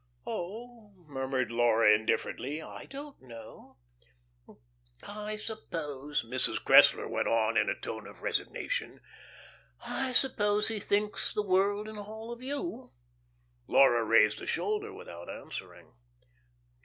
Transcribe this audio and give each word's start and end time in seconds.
"Oh," 0.25 0.93
murmured 1.05 1.51
Laura 1.51 1.91
indifferently, 1.93 2.59
"I 2.59 2.85
don't 2.85 3.21
know." 3.21 3.77
"I 5.07 5.35
suppose," 5.35 6.23
Mrs. 6.25 6.55
Cressler 6.65 7.07
went 7.07 7.27
on, 7.27 7.55
in 7.55 7.69
a 7.69 7.79
tone 7.79 8.07
of 8.07 8.23
resignation, 8.23 9.01
"I 9.85 10.11
suppose 10.13 10.69
he 10.69 10.79
thinks 10.79 11.31
the 11.31 11.43
world 11.45 11.87
and 11.87 11.99
all 11.99 12.31
of 12.31 12.41
you?" 12.41 12.89
Laura 13.67 14.03
raised 14.03 14.41
a 14.41 14.47
shoulder 14.47 14.91
without 14.91 15.29
answering. 15.29 15.93